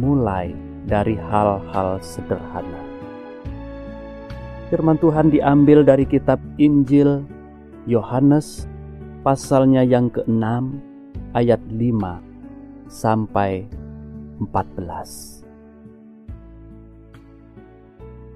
mulai 0.00 0.56
dari 0.88 1.20
hal-hal 1.20 2.00
sederhana. 2.00 2.80
Firman 4.72 4.96
Tuhan 4.96 5.28
diambil 5.28 5.84
dari 5.84 6.08
kitab 6.08 6.40
Injil 6.56 7.20
Yohanes 7.84 8.64
pasalnya 9.20 9.84
yang 9.84 10.08
ke-6 10.08 10.40
ayat 11.36 11.60
5 11.68 12.88
sampai 12.88 13.68
14. 14.40 15.44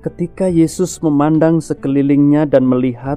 Ketika 0.04 0.52
Yesus 0.52 1.00
memandang 1.00 1.64
sekelilingnya 1.64 2.44
dan 2.44 2.68
melihat 2.68 3.16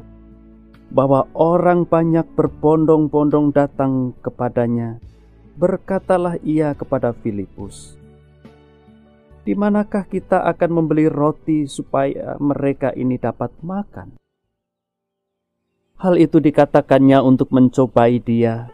bahwa 0.88 1.28
orang 1.36 1.84
banyak 1.84 2.24
berbondong-bondong 2.32 3.52
datang 3.52 4.16
kepadanya, 4.24 5.04
berkatalah 5.60 6.40
ia 6.48 6.72
kepada 6.72 7.12
Filipus, 7.12 8.00
di 9.48 9.56
manakah 9.56 10.04
kita 10.04 10.44
akan 10.44 10.70
membeli 10.76 11.08
roti 11.08 11.72
supaya 11.72 12.36
mereka 12.36 12.92
ini 12.92 13.16
dapat 13.16 13.56
makan? 13.64 14.20
Hal 16.04 16.20
itu 16.20 16.44
dikatakannya 16.44 17.24
untuk 17.24 17.56
mencobai 17.56 18.20
dia, 18.20 18.68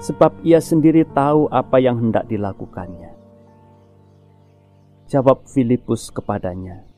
sebab 0.00 0.40
ia 0.40 0.64
sendiri 0.64 1.04
tahu 1.12 1.52
apa 1.52 1.76
yang 1.84 2.00
hendak 2.00 2.24
dilakukannya. 2.32 3.12
Jawab 5.12 5.44
Filipus 5.52 6.08
kepadanya, 6.08 6.88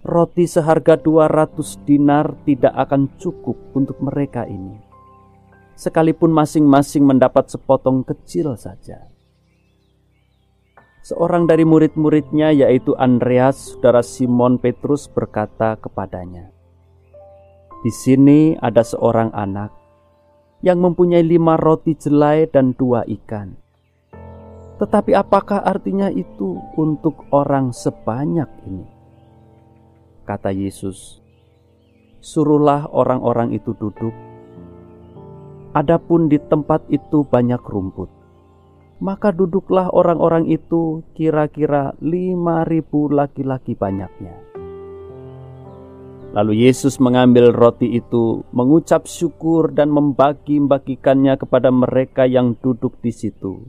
Roti 0.00 0.48
seharga 0.48 0.96
200 0.96 1.84
dinar 1.84 2.32
tidak 2.48 2.72
akan 2.80 3.12
cukup 3.20 3.60
untuk 3.76 4.00
mereka 4.00 4.48
ini, 4.48 4.80
sekalipun 5.76 6.32
masing-masing 6.32 7.04
mendapat 7.04 7.52
sepotong 7.52 8.08
kecil 8.08 8.56
saja 8.56 9.15
seorang 11.06 11.46
dari 11.46 11.62
murid-muridnya 11.62 12.50
yaitu 12.50 12.90
Andreas, 12.98 13.78
saudara 13.78 14.02
Simon 14.02 14.58
Petrus 14.58 15.06
berkata 15.06 15.78
kepadanya, 15.78 16.50
Di 17.86 17.94
sini 17.94 18.58
ada 18.58 18.82
seorang 18.82 19.30
anak 19.30 19.70
yang 20.66 20.82
mempunyai 20.82 21.22
lima 21.22 21.54
roti 21.54 21.94
jelai 21.94 22.50
dan 22.50 22.74
dua 22.74 23.06
ikan. 23.06 23.54
Tetapi 24.82 25.14
apakah 25.14 25.62
artinya 25.62 26.10
itu 26.10 26.58
untuk 26.74 27.22
orang 27.30 27.70
sebanyak 27.70 28.50
ini? 28.66 28.86
Kata 30.26 30.50
Yesus, 30.50 31.22
Suruhlah 32.18 32.90
orang-orang 32.90 33.54
itu 33.54 33.70
duduk. 33.78 34.10
Adapun 35.70 36.26
di 36.26 36.42
tempat 36.42 36.82
itu 36.90 37.22
banyak 37.22 37.62
rumput 37.62 38.15
maka 38.98 39.32
duduklah 39.32 39.92
orang-orang 39.92 40.48
itu 40.48 41.04
kira-kira 41.12 41.92
lima 42.00 42.64
ribu 42.64 43.12
laki-laki 43.12 43.76
banyaknya. 43.76 44.46
Lalu 46.36 46.68
Yesus 46.68 47.00
mengambil 47.00 47.48
roti 47.48 47.96
itu, 47.96 48.44
mengucap 48.52 49.08
syukur 49.08 49.72
dan 49.72 49.88
membagi-bagikannya 49.88 51.40
kepada 51.40 51.72
mereka 51.72 52.28
yang 52.28 52.52
duduk 52.60 53.00
di 53.00 53.08
situ. 53.08 53.64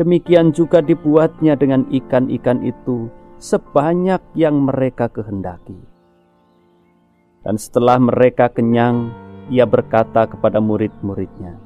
Demikian 0.00 0.56
juga 0.56 0.80
dibuatnya 0.80 1.52
dengan 1.58 1.84
ikan-ikan 1.92 2.64
itu 2.64 3.12
sebanyak 3.36 4.24
yang 4.32 4.64
mereka 4.64 5.12
kehendaki. 5.12 5.76
Dan 7.44 7.60
setelah 7.60 8.00
mereka 8.00 8.48
kenyang, 8.56 9.12
ia 9.52 9.68
berkata 9.68 10.24
kepada 10.32 10.64
murid-muridnya, 10.64 11.60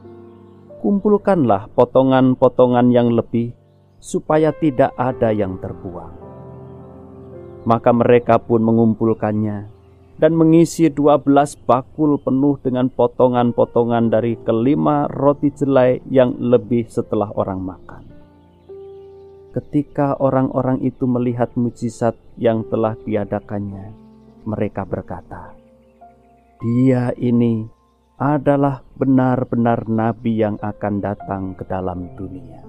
kumpulkanlah 0.83 1.71
potongan-potongan 1.79 2.91
yang 2.91 3.15
lebih, 3.15 3.55
supaya 4.03 4.51
tidak 4.51 4.91
ada 4.99 5.31
yang 5.31 5.63
terbuang. 5.63 6.11
Maka 7.63 7.95
mereka 7.95 8.43
pun 8.43 8.59
mengumpulkannya 8.67 9.71
dan 10.19 10.35
mengisi 10.35 10.91
dua 10.91 11.23
belas 11.23 11.55
bakul 11.55 12.19
penuh 12.19 12.59
dengan 12.59 12.91
potongan-potongan 12.91 14.11
dari 14.11 14.35
kelima 14.43 15.07
roti 15.07 15.55
jelai 15.55 16.03
yang 16.11 16.35
lebih 16.43 16.91
setelah 16.91 17.31
orang 17.39 17.63
makan. 17.63 18.03
Ketika 19.55 20.19
orang-orang 20.19 20.83
itu 20.83 21.07
melihat 21.07 21.55
mujizat 21.55 22.19
yang 22.35 22.67
telah 22.67 22.99
diadakannya, 22.99 23.95
mereka 24.49 24.83
berkata, 24.83 25.55
"Dia 26.59 27.15
ini 27.15 27.69
adalah 28.21 28.85
benar-benar 28.99 29.89
nabi 29.89 30.43
yang 30.43 30.61
akan 30.61 31.01
datang 31.01 31.57
ke 31.57 31.65
dalam 31.65 32.13
dunia. 32.19 32.61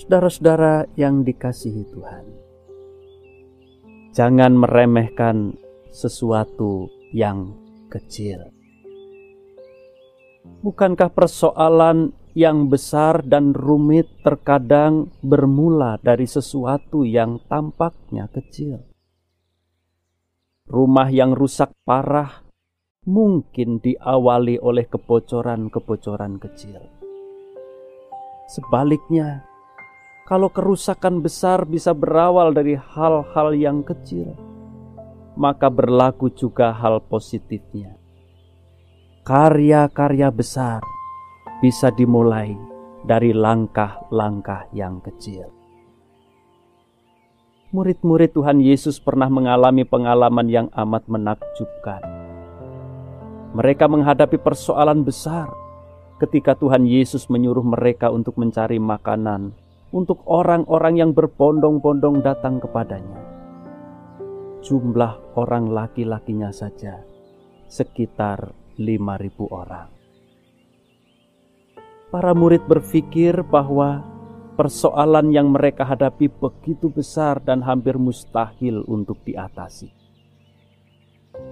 Saudara-saudara 0.00 0.88
yang 0.96 1.22
dikasihi 1.22 1.84
Tuhan, 1.92 2.24
jangan 4.16 4.56
meremehkan 4.56 5.54
sesuatu 5.92 6.88
yang 7.12 7.54
kecil. 7.92 8.48
Bukankah 10.64 11.12
persoalan 11.12 12.16
yang 12.32 12.70
besar 12.72 13.26
dan 13.26 13.52
rumit 13.52 14.08
terkadang 14.24 15.12
bermula 15.20 16.00
dari 16.00 16.24
sesuatu 16.24 17.04
yang 17.04 17.42
tampaknya 17.50 18.30
kecil? 18.32 18.80
Rumah 20.70 21.08
yang 21.10 21.34
rusak 21.34 21.74
parah 21.82 22.49
mungkin 23.08 23.80
diawali 23.80 24.60
oleh 24.60 24.84
kebocoran-kebocoran 24.84 26.36
kecil. 26.36 26.84
Sebaliknya, 28.44 29.46
kalau 30.28 30.52
kerusakan 30.52 31.24
besar 31.24 31.64
bisa 31.64 31.96
berawal 31.96 32.52
dari 32.52 32.76
hal-hal 32.76 33.56
yang 33.56 33.80
kecil, 33.80 34.36
maka 35.32 35.72
berlaku 35.72 36.28
juga 36.28 36.76
hal 36.76 37.00
positifnya. 37.08 37.96
Karya-karya 39.24 40.28
besar 40.28 40.84
bisa 41.64 41.88
dimulai 41.94 42.52
dari 43.08 43.32
langkah-langkah 43.32 44.68
yang 44.76 45.00
kecil. 45.00 45.48
Murid-murid 47.70 48.34
Tuhan 48.34 48.58
Yesus 48.58 48.98
pernah 48.98 49.30
mengalami 49.30 49.86
pengalaman 49.86 50.50
yang 50.50 50.66
amat 50.74 51.06
menakjubkan 51.06 52.29
mereka 53.50 53.90
menghadapi 53.90 54.38
persoalan 54.38 55.02
besar 55.02 55.50
ketika 56.22 56.54
Tuhan 56.54 56.86
Yesus 56.86 57.26
menyuruh 57.26 57.66
mereka 57.66 58.12
untuk 58.14 58.38
mencari 58.38 58.78
makanan 58.78 59.50
untuk 59.90 60.22
orang-orang 60.30 61.02
yang 61.02 61.10
berbondong-bondong 61.10 62.22
datang 62.22 62.62
kepadanya. 62.62 63.18
Jumlah 64.62 65.34
orang 65.34 65.72
laki-lakinya 65.72 66.54
saja 66.54 67.02
sekitar 67.66 68.54
5000 68.78 69.50
orang. 69.50 69.88
Para 72.10 72.34
murid 72.34 72.66
berpikir 72.66 73.46
bahwa 73.46 74.02
persoalan 74.58 75.30
yang 75.30 75.50
mereka 75.50 75.86
hadapi 75.86 76.26
begitu 76.26 76.90
besar 76.90 77.38
dan 77.42 77.62
hampir 77.62 77.98
mustahil 77.98 78.82
untuk 78.86 79.22
diatasi. 79.26 79.99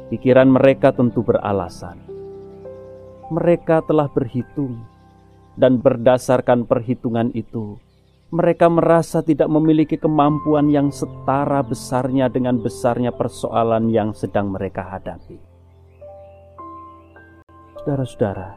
Pikiran 0.08 0.48
mereka 0.48 0.88
tentu 0.96 1.20
beralasan. 1.20 2.00
Mereka 3.28 3.84
telah 3.84 4.08
berhitung, 4.08 4.80
dan 5.58 5.82
berdasarkan 5.82 6.64
perhitungan 6.64 7.28
itu, 7.34 7.76
mereka 8.30 8.70
merasa 8.70 9.20
tidak 9.20 9.50
memiliki 9.50 9.99
kemampuan 9.99 10.70
yang 10.70 10.94
setara 10.94 11.60
besarnya 11.60 12.31
dengan 12.31 12.62
besarnya 12.62 13.10
persoalan 13.10 13.90
yang 13.90 14.14
sedang 14.14 14.55
mereka 14.55 14.87
hadapi. 14.87 15.37
Saudara-saudara, 17.82 18.55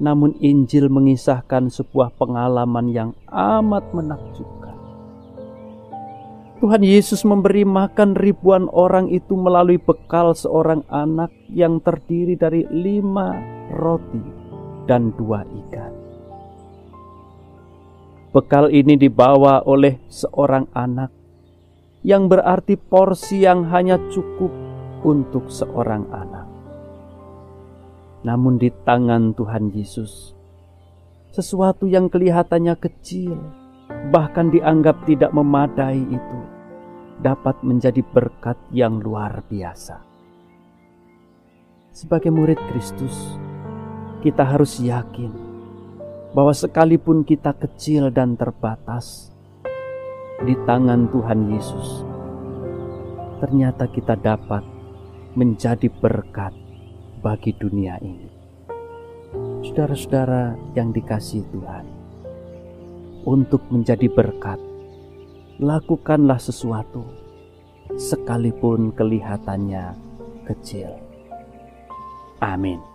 namun 0.00 0.32
Injil 0.40 0.88
mengisahkan 0.88 1.68
sebuah 1.68 2.16
pengalaman 2.16 2.88
yang 2.88 3.10
amat 3.28 3.84
menakjubkan 3.92 4.79
Tuhan 6.60 6.84
Yesus 6.84 7.24
memberi 7.24 7.64
makan 7.64 8.12
ribuan 8.12 8.68
orang 8.68 9.08
itu 9.08 9.32
melalui 9.32 9.80
bekal 9.80 10.36
seorang 10.36 10.84
anak 10.92 11.32
yang 11.48 11.80
terdiri 11.80 12.36
dari 12.36 12.68
lima 12.68 13.32
roti 13.72 14.20
dan 14.84 15.08
dua 15.16 15.40
ikan. 15.40 15.92
Bekal 18.36 18.68
ini 18.76 19.00
dibawa 19.00 19.64
oleh 19.64 20.04
seorang 20.12 20.68
anak 20.76 21.08
yang 22.04 22.28
berarti 22.28 22.76
porsi 22.76 23.40
yang 23.40 23.64
hanya 23.72 23.96
cukup 24.12 24.52
untuk 25.00 25.48
seorang 25.48 26.12
anak. 26.12 26.44
Namun 28.20 28.60
di 28.60 28.68
tangan 28.84 29.32
Tuhan 29.32 29.72
Yesus, 29.72 30.36
sesuatu 31.32 31.88
yang 31.88 32.12
kelihatannya 32.12 32.76
kecil, 32.76 33.59
bahkan 34.10 34.50
dianggap 34.50 35.06
tidak 35.06 35.30
memadai 35.30 36.02
itu, 36.02 36.40
dapat 37.20 37.60
menjadi 37.60 38.00
berkat 38.00 38.56
yang 38.72 38.98
luar 38.98 39.44
biasa. 39.46 40.00
Sebagai 41.90 42.32
murid 42.32 42.58
Kristus, 42.70 43.36
kita 44.24 44.46
harus 44.46 44.78
yakin 44.80 45.32
bahwa 46.32 46.54
sekalipun 46.54 47.26
kita 47.26 47.50
kecil 47.58 48.14
dan 48.14 48.38
terbatas 48.38 49.34
di 50.40 50.54
tangan 50.64 51.10
Tuhan 51.10 51.50
Yesus, 51.52 52.06
ternyata 53.42 53.90
kita 53.90 54.16
dapat 54.16 54.64
menjadi 55.36 55.90
berkat 55.90 56.54
bagi 57.20 57.52
dunia 57.58 58.00
ini. 58.00 58.30
Saudara-saudara 59.60 60.56
yang 60.72 60.90
dikasih 60.90 61.44
Tuhan, 61.52 61.99
untuk 63.24 63.64
menjadi 63.68 64.08
berkat, 64.08 64.58
lakukanlah 65.60 66.40
sesuatu 66.40 67.04
sekalipun 67.96 68.92
kelihatannya 68.96 69.92
kecil. 70.48 70.96
Amin. 72.40 72.89